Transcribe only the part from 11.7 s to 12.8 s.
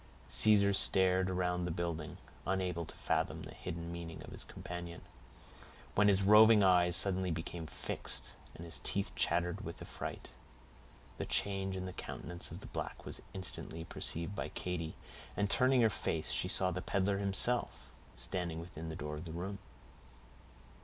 in the countenance of the